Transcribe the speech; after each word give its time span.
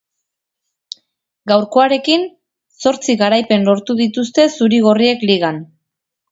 Gaurkoarekin, 1.51 2.25
zortzi 2.87 3.17
garaipen 3.21 3.69
lortu 3.71 3.99
dituzte 4.03 4.51
zuri-gorriek 4.57 5.31
ligan. 5.33 5.65